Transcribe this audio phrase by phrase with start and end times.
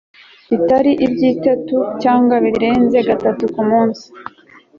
[0.49, 4.05] bitari ibyitetu cyangwa birenze gatatu ku munsi